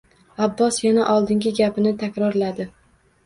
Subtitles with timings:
[0.45, 2.67] Abbos yana oldingi gapini takrorladi